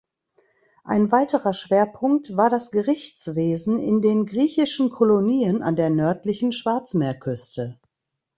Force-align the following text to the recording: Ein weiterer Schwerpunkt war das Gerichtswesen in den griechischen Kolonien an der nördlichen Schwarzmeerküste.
Ein 0.83 1.11
weiterer 1.11 1.53
Schwerpunkt 1.53 2.35
war 2.35 2.49
das 2.49 2.71
Gerichtswesen 2.71 3.77
in 3.77 4.01
den 4.01 4.25
griechischen 4.25 4.89
Kolonien 4.89 5.61
an 5.61 5.75
der 5.75 5.91
nördlichen 5.91 6.53
Schwarzmeerküste. 6.53 7.79